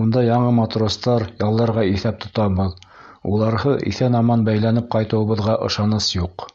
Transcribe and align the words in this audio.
Унда 0.00 0.20
яңы 0.24 0.50
матростар 0.58 1.24
ялларға 1.40 1.84
иҫәп 1.94 2.22
тотабыҙ, 2.26 2.78
уларһыҙ 3.32 3.84
иҫән-имен 3.94 4.48
әйләнеп 4.56 4.90
ҡайтыуыбыҙға 4.96 5.60
ышаныс 5.72 6.12
юҡ. 6.24 6.50